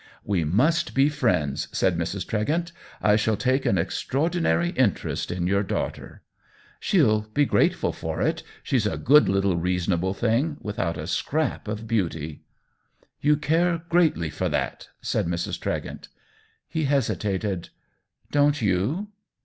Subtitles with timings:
[0.33, 2.25] "We must be friends," said Mrs.
[2.25, 2.71] Tregent."
[3.11, 6.23] I shall take an extraordinary interest in your daughter.""
[6.79, 8.41] She'll be grateful for it.
[8.63, 11.85] She's a good 62 THE WHEEL OF TIME little reasonable thing, without a scrap of
[11.87, 12.41] beauty."
[13.19, 15.59] "You care greatly for that," said Mrs.
[15.59, 16.07] Tregent.
[16.67, 17.69] He hesitated."
[18.31, 19.09] Dont you